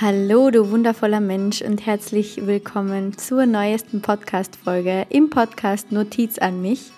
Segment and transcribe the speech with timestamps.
[0.00, 6.90] Hallo, du wundervoller Mensch und herzlich willkommen zur neuesten Podcast-Folge im Podcast Notiz an mich.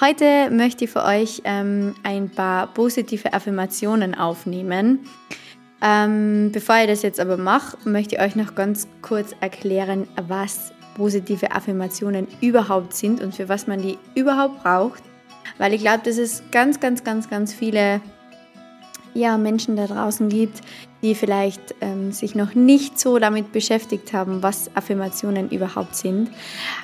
[0.00, 5.06] Heute möchte ich für euch ähm, ein paar positive Affirmationen aufnehmen.
[5.80, 10.72] Ähm, bevor ich das jetzt aber mache, möchte ich euch noch ganz kurz erklären, was
[10.96, 15.02] positive Affirmationen überhaupt sind und für was man die überhaupt braucht.
[15.58, 18.00] Weil ich glaube, dass es ganz, ganz, ganz, ganz viele
[19.14, 20.60] ja, Menschen da draußen gibt,
[21.02, 26.30] die vielleicht ähm, sich noch nicht so damit beschäftigt haben, was Affirmationen überhaupt sind.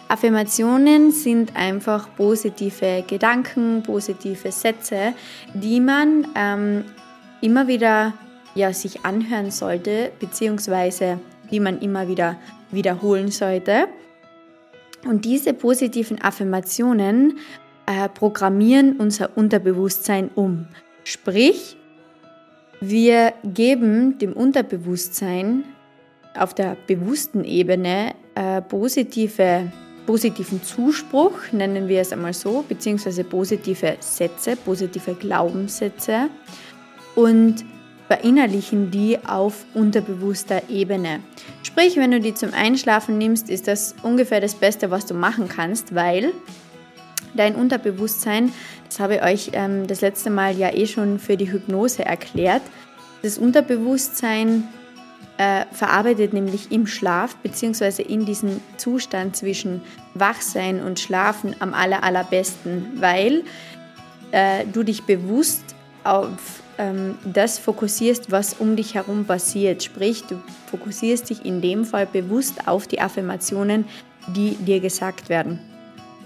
[0.08, 5.14] Affirmationen sind einfach positive Gedanken, positive Sätze,
[5.54, 6.84] die man ähm,
[7.40, 8.14] immer wieder
[8.54, 11.18] ja, sich anhören sollte, beziehungsweise
[11.50, 12.36] die man immer wieder
[12.70, 13.88] wiederholen sollte.
[15.04, 17.38] Und diese positiven Affirmationen
[17.86, 20.66] äh, programmieren unser Unterbewusstsein um.
[21.04, 21.76] Sprich,
[22.80, 25.64] wir geben dem Unterbewusstsein
[26.36, 29.70] auf der bewussten Ebene äh, positive,
[30.06, 36.30] positiven Zuspruch, nennen wir es einmal so, beziehungsweise positive Sätze, positive Glaubenssätze
[37.14, 37.64] und
[38.08, 41.20] verinnerlichen die auf unterbewusster Ebene.
[41.62, 45.48] Sprich, wenn du die zum Einschlafen nimmst, ist das ungefähr das Beste, was du machen
[45.48, 46.32] kannst, weil
[47.34, 48.52] dein Unterbewusstsein,
[48.90, 52.62] das habe ich euch ähm, das letzte Mal ja eh schon für die Hypnose erklärt,
[53.22, 54.66] das Unterbewusstsein
[55.38, 58.02] äh, verarbeitet nämlich im Schlaf bzw.
[58.02, 59.80] in diesem Zustand zwischen
[60.14, 63.44] Wachsein und Schlafen am aller, allerbesten, weil
[64.32, 69.84] äh, du dich bewusst auf ähm, das fokussierst, was um dich herum passiert.
[69.84, 73.84] Sprich, du fokussierst dich in dem Fall bewusst auf die Affirmationen,
[74.34, 75.69] die dir gesagt werden.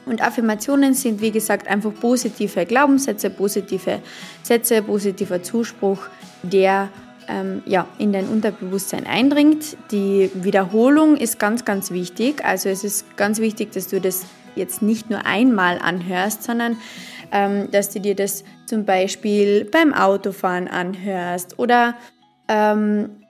[0.07, 4.01] Und Affirmationen sind, wie gesagt, einfach positive Glaubenssätze, positive
[4.43, 5.99] Sätze, positiver Zuspruch,
[6.43, 6.91] der
[7.29, 9.77] ähm, ja, in dein Unterbewusstsein eindringt.
[9.91, 12.45] Die Wiederholung ist ganz, ganz wichtig.
[12.45, 16.77] Also es ist ganz wichtig, dass du das jetzt nicht nur einmal anhörst, sondern
[17.33, 21.97] ähm, dass du dir das zum Beispiel beim Autofahren anhörst oder
[22.49, 23.24] ähm,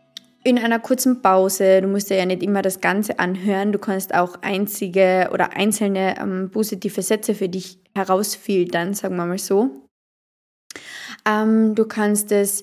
[0.45, 1.81] in einer kurzen Pause.
[1.81, 3.73] Du musst dir ja nicht immer das Ganze anhören.
[3.73, 9.39] Du kannst auch einzige oder einzelne ähm, positive Sätze für dich herausfiltern, sagen wir mal
[9.39, 9.89] so.
[11.27, 12.63] Ähm, du kannst es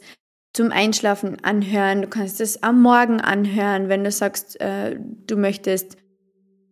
[0.53, 5.97] zum Einschlafen anhören, du kannst es am Morgen anhören, wenn du sagst, äh, du möchtest,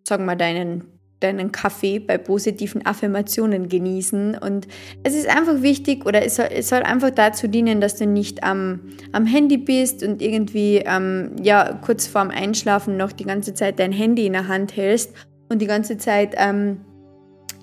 [0.08, 4.38] sagen wir, deinen deinen Kaffee bei positiven Affirmationen genießen.
[4.38, 4.68] Und
[5.04, 8.44] es ist einfach wichtig oder es soll, es soll einfach dazu dienen, dass du nicht
[8.44, 8.82] am,
[9.12, 13.92] am Handy bist und irgendwie ähm, ja, kurz vorm Einschlafen noch die ganze Zeit dein
[13.92, 15.14] Handy in der Hand hältst
[15.50, 16.82] und die ganze Zeit ähm,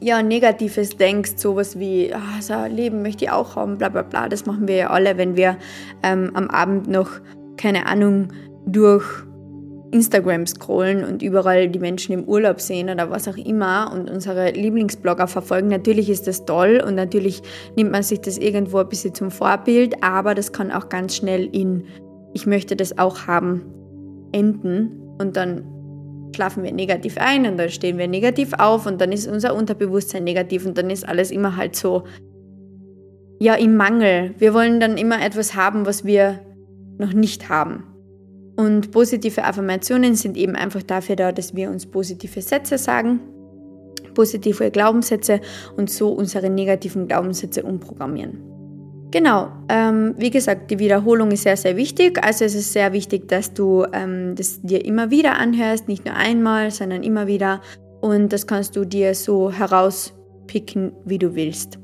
[0.00, 4.02] ja, Negatives denkst, sowas wie, ah, so ein Leben möchte ich auch haben, bla bla
[4.02, 4.28] bla.
[4.28, 5.56] Das machen wir ja alle, wenn wir
[6.02, 7.10] ähm, am Abend noch,
[7.56, 8.28] keine Ahnung,
[8.66, 9.25] durch
[9.96, 14.50] Instagram scrollen und überall die Menschen im Urlaub sehen oder was auch immer und unsere
[14.50, 15.68] Lieblingsblogger verfolgen.
[15.68, 17.42] Natürlich ist das toll und natürlich
[17.76, 21.48] nimmt man sich das irgendwo ein bisschen zum Vorbild, aber das kann auch ganz schnell
[21.50, 21.84] in
[22.34, 23.62] ich möchte das auch haben
[24.32, 25.64] enden und dann
[26.34, 30.24] schlafen wir negativ ein und dann stehen wir negativ auf und dann ist unser Unterbewusstsein
[30.24, 32.04] negativ und dann ist alles immer halt so
[33.40, 34.34] ja im Mangel.
[34.36, 36.40] Wir wollen dann immer etwas haben, was wir
[36.98, 37.95] noch nicht haben.
[38.56, 43.20] Und positive Affirmationen sind eben einfach dafür da, dass wir uns positive Sätze sagen,
[44.14, 45.40] positive Glaubenssätze
[45.76, 48.56] und so unsere negativen Glaubenssätze umprogrammieren.
[49.10, 52.22] Genau, ähm, wie gesagt, die Wiederholung ist sehr, sehr wichtig.
[52.24, 56.14] Also es ist sehr wichtig, dass du ähm, das dir immer wieder anhörst, nicht nur
[56.14, 57.60] einmal, sondern immer wieder.
[58.00, 61.78] Und das kannst du dir so herauspicken, wie du willst.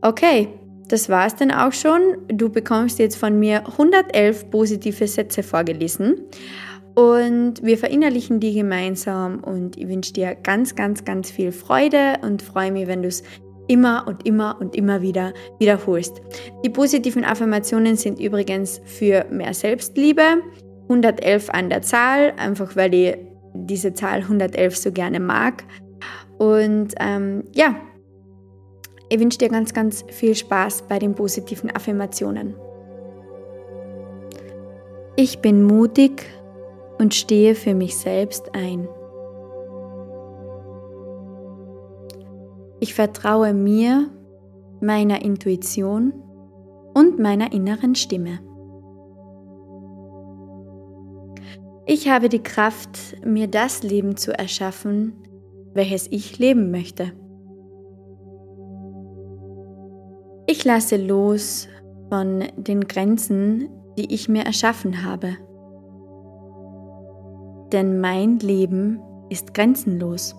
[0.00, 0.48] Okay,
[0.88, 2.00] das war es dann auch schon.
[2.28, 6.16] Du bekommst jetzt von mir 111 positive Sätze vorgelesen
[6.94, 12.40] und wir verinnerlichen die gemeinsam und ich wünsche dir ganz, ganz, ganz viel Freude und
[12.40, 13.22] freue mich, wenn du es
[13.68, 16.20] immer und immer und immer wieder wiederholst.
[16.64, 20.42] Die positiven Affirmationen sind übrigens für mehr Selbstliebe.
[20.84, 23.16] 111 an der Zahl, einfach weil ich
[23.52, 25.64] diese Zahl 111 so gerne mag.
[26.38, 27.74] Und ähm, ja,
[29.08, 32.56] ich wünsche dir ganz, ganz viel Spaß bei den positiven Affirmationen.
[35.16, 36.26] Ich bin mutig
[36.98, 38.88] und stehe für mich selbst ein.
[42.80, 44.10] Ich vertraue mir,
[44.80, 46.12] meiner Intuition
[46.92, 48.40] und meiner inneren Stimme.
[51.86, 55.14] Ich habe die Kraft, mir das Leben zu erschaffen,
[55.72, 57.12] welches ich leben möchte.
[60.46, 61.68] Ich lasse los
[62.08, 65.36] von den Grenzen, die ich mir erschaffen habe.
[67.72, 70.34] denn mein Leben ist grenzenlos.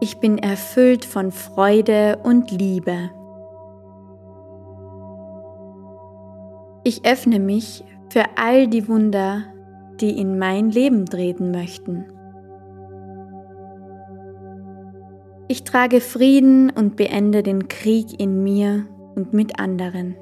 [0.00, 3.10] Ich bin erfüllt von Freude und Liebe.
[6.82, 9.44] Ich öffne mich für all die Wunder,
[10.00, 12.06] die in mein Leben treten möchten.
[15.46, 20.16] Ich trage Frieden und beende den Krieg in mir und mit anderen.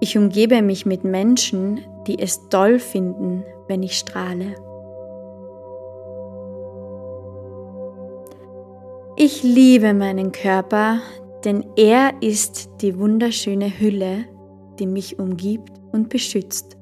[0.00, 4.54] Ich umgebe mich mit Menschen, die es toll finden, wenn ich strahle.
[9.16, 11.00] Ich liebe meinen Körper,
[11.44, 14.26] denn er ist die wunderschöne Hülle,
[14.78, 16.77] die mich umgibt und beschützt.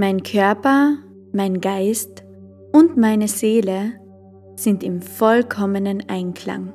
[0.00, 0.94] Mein Körper,
[1.32, 2.22] mein Geist
[2.72, 3.94] und meine Seele
[4.54, 6.72] sind im vollkommenen Einklang.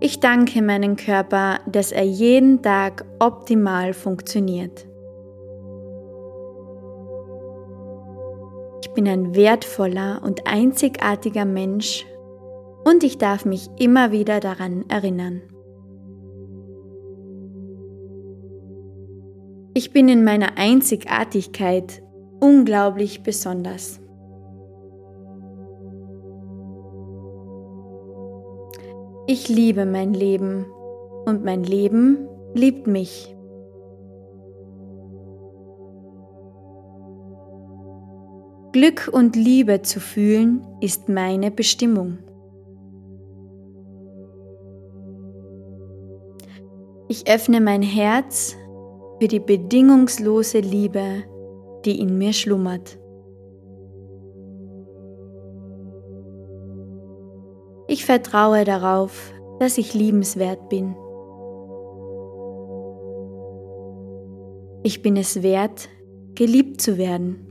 [0.00, 4.88] Ich danke meinem Körper, dass er jeden Tag optimal funktioniert.
[8.82, 12.04] Ich bin ein wertvoller und einzigartiger Mensch
[12.84, 15.42] und ich darf mich immer wieder daran erinnern.
[19.74, 22.02] Ich bin in meiner Einzigartigkeit
[22.40, 24.00] unglaublich besonders.
[29.26, 30.66] Ich liebe mein Leben
[31.24, 33.34] und mein Leben liebt mich.
[38.72, 42.18] Glück und Liebe zu fühlen ist meine Bestimmung.
[47.08, 48.56] Ich öffne mein Herz
[49.22, 51.22] für die bedingungslose Liebe,
[51.84, 52.98] die in mir schlummert.
[57.86, 60.96] Ich vertraue darauf, dass ich liebenswert bin.
[64.82, 65.88] Ich bin es wert,
[66.34, 67.46] geliebt zu werden.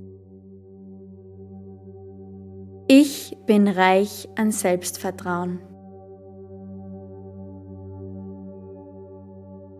[2.89, 5.59] Ich bin reich an Selbstvertrauen.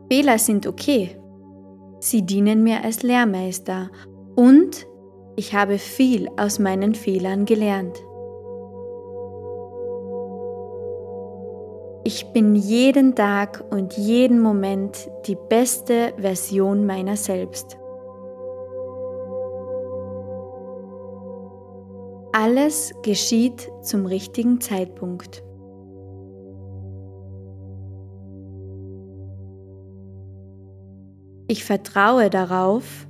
[0.10, 1.18] Fehler sind okay.
[2.02, 3.92] Sie dienen mir als Lehrmeister
[4.36, 4.88] und
[5.36, 7.96] ich habe viel aus meinen Fehlern gelernt.
[12.04, 17.78] Ich bin jeden Tag und jeden Moment die beste Version meiner selbst.
[22.32, 25.44] Alles geschieht zum richtigen Zeitpunkt.
[31.52, 33.10] Ich vertraue darauf,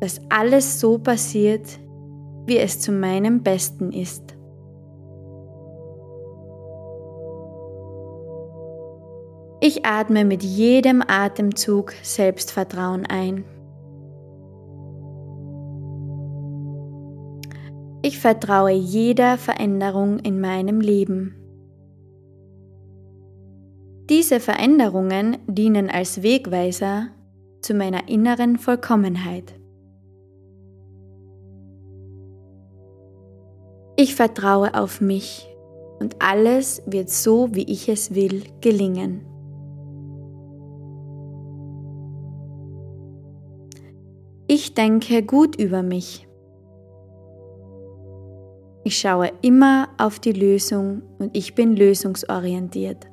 [0.00, 1.78] dass alles so passiert,
[2.46, 4.36] wie es zu meinem Besten ist.
[9.60, 13.44] Ich atme mit jedem Atemzug Selbstvertrauen ein.
[18.02, 21.41] Ich vertraue jeder Veränderung in meinem Leben.
[24.12, 27.08] Diese Veränderungen dienen als Wegweiser
[27.62, 29.58] zu meiner inneren Vollkommenheit.
[33.96, 35.48] Ich vertraue auf mich
[35.98, 39.24] und alles wird so, wie ich es will, gelingen.
[44.46, 46.28] Ich denke gut über mich.
[48.84, 53.11] Ich schaue immer auf die Lösung und ich bin lösungsorientiert.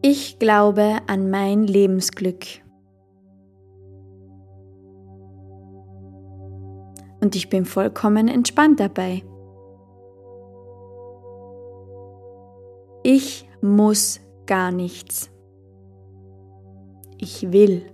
[0.00, 2.44] Ich glaube an mein Lebensglück.
[7.20, 9.24] Und ich bin vollkommen entspannt dabei.
[13.02, 15.30] Ich muss gar nichts.
[17.18, 17.90] Ich will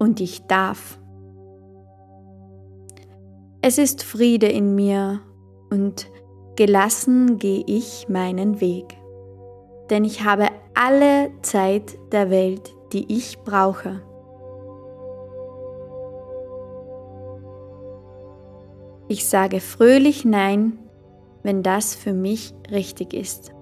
[0.00, 0.98] und ich darf.
[3.62, 5.20] Es ist Friede in mir
[5.70, 6.10] und
[6.56, 8.96] gelassen gehe ich meinen Weg.
[9.90, 14.02] Denn ich habe alle Zeit der Welt, die ich brauche.
[19.08, 20.78] Ich sage fröhlich Nein,
[21.42, 23.52] wenn das für mich richtig ist.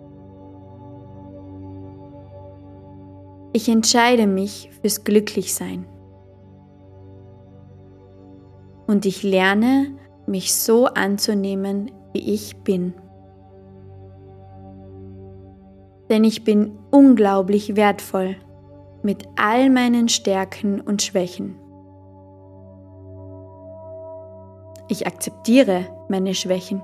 [3.52, 5.86] Ich entscheide mich fürs Glücklichsein
[8.86, 9.94] und ich lerne,
[10.26, 12.94] mich so anzunehmen, wie ich bin.
[16.12, 18.36] Denn ich bin unglaublich wertvoll
[19.02, 21.58] mit all meinen Stärken und Schwächen.
[24.88, 26.82] Ich akzeptiere meine Schwächen.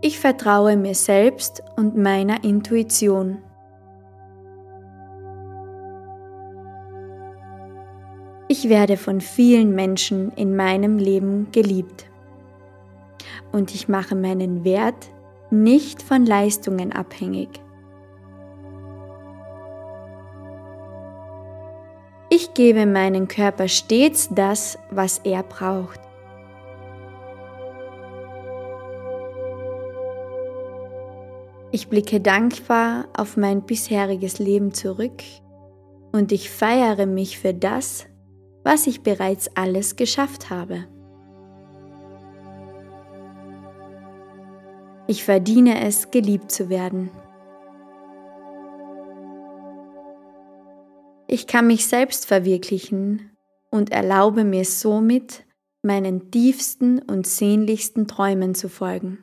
[0.00, 3.38] Ich vertraue mir selbst und meiner Intuition.
[8.48, 12.09] Ich werde von vielen Menschen in meinem Leben geliebt.
[13.52, 15.10] Und ich mache meinen Wert
[15.50, 17.60] nicht von Leistungen abhängig.
[22.32, 25.98] Ich gebe meinem Körper stets das, was er braucht.
[31.72, 35.22] Ich blicke dankbar auf mein bisheriges Leben zurück
[36.12, 38.06] und ich feiere mich für das,
[38.64, 40.86] was ich bereits alles geschafft habe.
[45.10, 47.10] Ich verdiene es, geliebt zu werden.
[51.26, 53.36] Ich kann mich selbst verwirklichen
[53.72, 55.44] und erlaube mir somit,
[55.82, 59.18] meinen tiefsten und sehnlichsten Träumen zu folgen.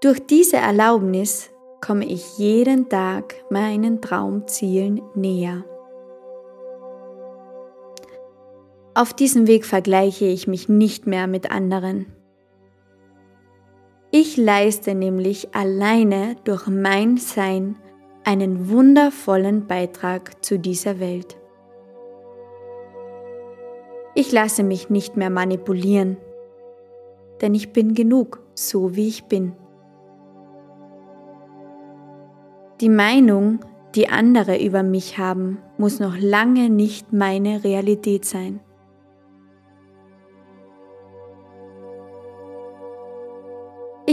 [0.00, 5.64] Durch diese Erlaubnis komme ich jeden Tag meinen Traumzielen näher.
[8.94, 12.06] Auf diesem Weg vergleiche ich mich nicht mehr mit anderen.
[14.24, 17.74] Ich leiste nämlich alleine durch mein Sein
[18.22, 21.36] einen wundervollen Beitrag zu dieser Welt.
[24.14, 26.18] Ich lasse mich nicht mehr manipulieren,
[27.40, 29.56] denn ich bin genug, so wie ich bin.
[32.80, 33.58] Die Meinung,
[33.96, 38.60] die andere über mich haben, muss noch lange nicht meine Realität sein.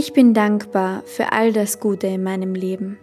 [0.02, 2.98] Ich bin dankbar für all das Gute in meinem Leben.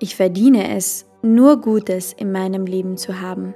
[0.00, 3.54] Ich verdiene es, nur Gutes in meinem Leben zu haben.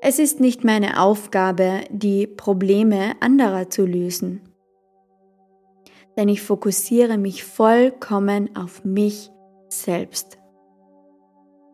[0.00, 4.40] Es ist nicht meine Aufgabe, die Probleme anderer zu lösen,
[6.16, 9.30] denn ich fokussiere mich vollkommen auf mich
[9.68, 10.38] selbst.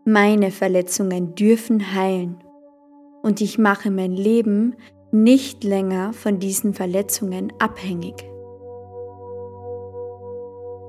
[0.05, 2.43] Meine Verletzungen dürfen heilen
[3.23, 4.77] und ich mache mein Leben
[5.13, 8.15] nicht länger von diesen Verletzungen abhängig.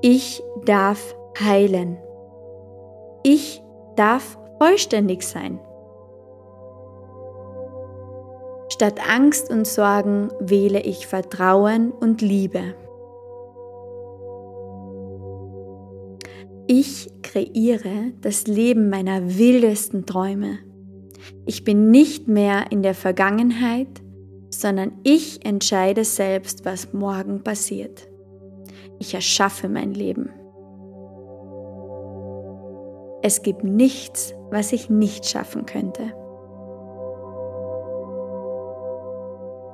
[0.00, 1.98] Ich darf heilen.
[3.22, 3.62] Ich
[3.96, 5.60] darf vollständig sein.
[8.68, 12.74] Statt Angst und Sorgen wähle ich Vertrauen und Liebe.
[16.66, 20.58] Ich kreiere das Leben meiner wildesten Träume.
[21.46, 23.88] Ich bin nicht mehr in der Vergangenheit,
[24.50, 28.08] sondern ich entscheide selbst, was morgen passiert.
[28.98, 30.30] Ich erschaffe mein Leben.
[33.22, 36.12] Es gibt nichts, was ich nicht schaffen könnte.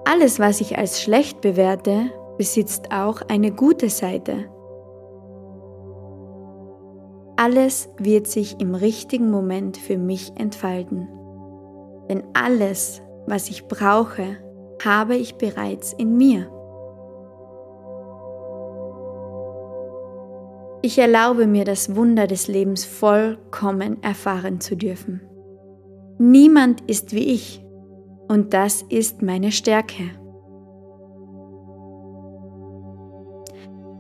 [0.04, 4.46] Alles, was ich als schlecht bewerte, besitzt auch eine gute Seite.
[7.36, 11.08] Alles wird sich im richtigen Moment für mich entfalten.
[12.08, 14.36] Denn alles, was ich brauche,
[14.84, 16.50] habe ich bereits in mir.
[20.80, 25.20] Ich erlaube mir das Wunder des Lebens vollkommen erfahren zu dürfen.
[26.18, 27.64] Niemand ist wie ich
[28.28, 30.04] und das ist meine Stärke.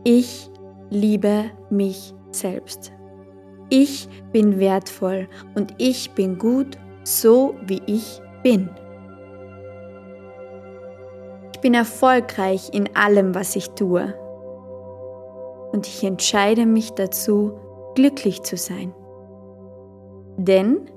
[0.04, 0.50] Ich
[0.90, 2.92] liebe mich selbst.
[3.70, 8.68] Ich bin wertvoll und ich bin gut so wie ich bin.
[11.52, 14.14] Ich bin erfolgreich in allem, was ich tue.
[15.72, 17.58] Und ich entscheide mich dazu,
[17.94, 18.94] glücklich zu sein.
[20.36, 20.88] Denn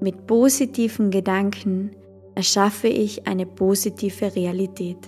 [0.00, 1.92] mit positiven Gedanken
[2.34, 4.98] erschaffe ich eine positive Realität.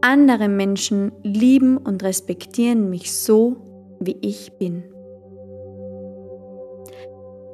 [0.00, 3.56] Andere Menschen lieben und respektieren mich so,
[4.00, 4.84] wie ich bin.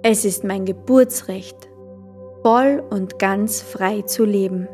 [0.07, 1.57] Es ist mein Geburtsrecht,
[2.43, 4.69] voll und ganz frei zu leben.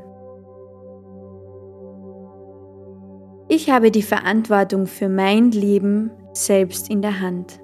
[3.47, 7.61] Ich habe die Verantwortung für mein Leben selbst in der Hand.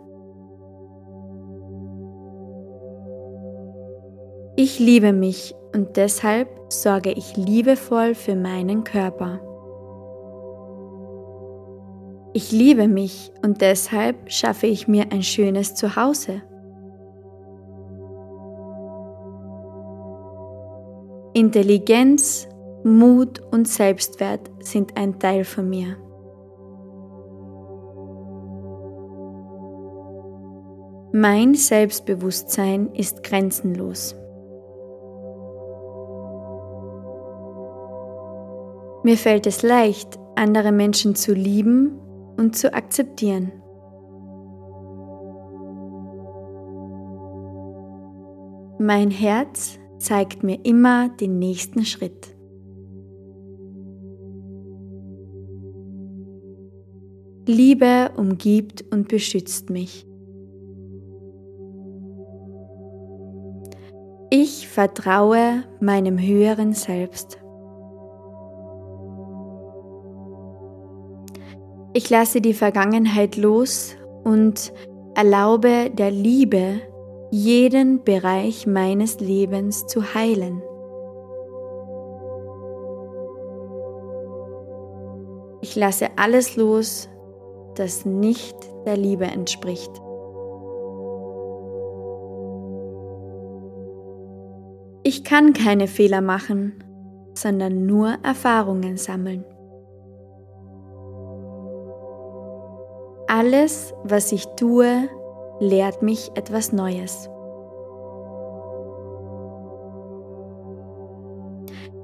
[4.54, 9.40] Ich liebe mich und deshalb sorge ich liebevoll für meinen Körper.
[12.32, 16.42] Ich liebe mich und deshalb schaffe ich mir ein schönes Zuhause.
[21.36, 22.48] Intelligenz,
[22.82, 25.98] Mut und Selbstwert sind ein Teil von mir.
[31.12, 34.16] Mein Selbstbewusstsein ist grenzenlos.
[39.02, 42.00] Mir fällt es leicht, andere Menschen zu lieben
[42.38, 43.52] und zu akzeptieren.
[48.78, 52.34] Mein Herz zeigt mir immer den nächsten Schritt.
[57.46, 60.06] Liebe umgibt und beschützt mich.
[64.30, 67.38] Ich vertraue meinem höheren Selbst.
[71.94, 74.72] Ich lasse die Vergangenheit los und
[75.14, 76.80] erlaube der Liebe,
[77.30, 80.62] jeden Bereich meines Lebens zu heilen.
[85.60, 87.08] Ich lasse alles los,
[87.74, 88.56] das nicht
[88.86, 89.90] der Liebe entspricht.
[95.02, 96.82] Ich kann keine Fehler machen,
[97.34, 99.44] sondern nur Erfahrungen sammeln.
[103.28, 105.08] Alles, was ich tue,
[105.60, 107.30] lehrt mich etwas Neues.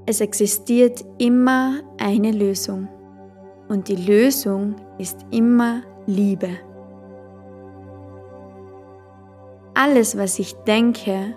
[0.07, 2.89] Es existiert immer eine Lösung
[3.69, 6.51] und die Lösung ist immer Liebe.
[9.75, 11.35] Alles, was ich denke,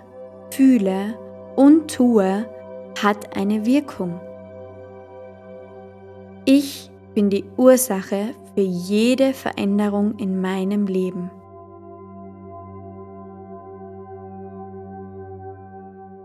[0.50, 1.18] fühle
[1.54, 2.46] und tue,
[3.02, 4.20] hat eine Wirkung.
[6.44, 11.30] Ich bin die Ursache für jede Veränderung in meinem Leben.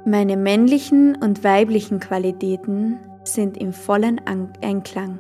[0.06, 4.20] Meine männlichen und weiblichen Qualitäten sind im vollen
[4.62, 5.20] Einklang.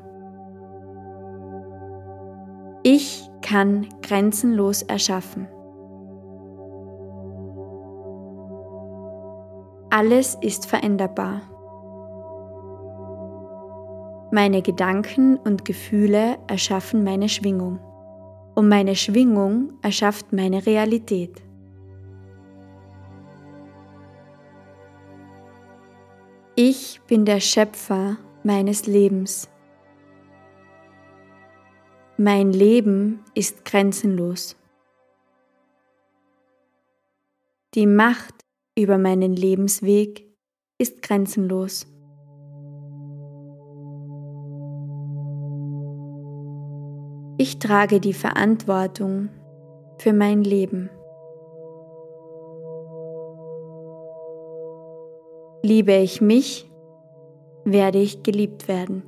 [2.81, 5.47] Ich kann grenzenlos erschaffen.
[9.91, 11.41] Alles ist veränderbar.
[14.31, 17.79] Meine Gedanken und Gefühle erschaffen meine Schwingung
[18.55, 21.41] und meine Schwingung erschafft meine Realität.
[26.63, 29.49] Ich bin der Schöpfer meines Lebens.
[32.17, 34.55] Mein Leben ist grenzenlos.
[37.73, 38.45] Die Macht
[38.77, 40.27] über meinen Lebensweg
[40.77, 41.87] ist grenzenlos.
[47.39, 49.29] Ich trage die Verantwortung
[49.97, 50.91] für mein Leben.
[55.63, 56.69] Liebe ich mich,
[57.65, 59.03] werde ich geliebt werden.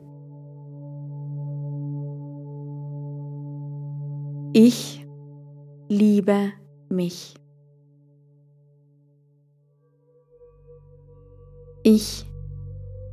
[4.54, 5.04] Ich
[5.90, 6.54] liebe
[6.90, 7.34] mich.
[11.82, 12.26] Ich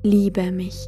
[0.02, 0.86] liebe mich.